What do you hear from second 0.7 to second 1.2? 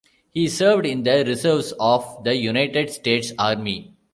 in